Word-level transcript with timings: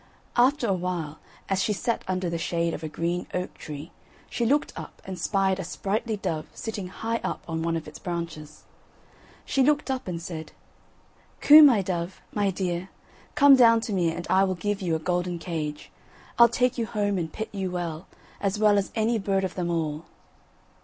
After 0.35 0.65
a 0.67 0.73
while 0.73 1.19
as 1.47 1.61
she 1.61 1.73
sat 1.73 2.03
under 2.07 2.27
the 2.27 2.39
shade 2.39 2.73
of 2.73 2.81
a 2.81 2.89
green 2.89 3.27
oak 3.35 3.53
tree 3.53 3.91
she 4.31 4.47
looked 4.47 4.73
up 4.75 4.99
and 5.05 5.19
spied 5.19 5.59
a 5.59 5.63
sprightly 5.63 6.17
dove 6.17 6.47
sitting 6.55 6.87
high 6.87 7.17
up 7.23 7.43
on 7.47 7.61
one 7.61 7.77
of 7.77 7.87
its 7.87 7.99
branches. 7.99 8.63
She 9.45 9.61
looked 9.61 9.91
up 9.91 10.07
and 10.07 10.19
said: 10.19 10.53
"Coo 11.39 11.61
my 11.61 11.83
dove, 11.83 12.19
my 12.33 12.49
dear, 12.49 12.89
come 13.35 13.55
down 13.55 13.79
to 13.81 13.93
me 13.93 14.11
and 14.11 14.25
I 14.27 14.43
will 14.43 14.55
give 14.55 14.81
you 14.81 14.95
a 14.95 14.97
golden 14.97 15.37
cage. 15.37 15.91
I'll 16.39 16.49
take 16.49 16.79
you 16.79 16.87
home 16.87 17.19
and 17.19 17.31
pet 17.31 17.53
you 17.53 17.69
well, 17.69 18.07
as 18.39 18.57
well 18.57 18.79
as 18.79 18.91
any 18.95 19.19
bird 19.19 19.43
of 19.43 19.53
them 19.53 19.69
all." 19.69 20.05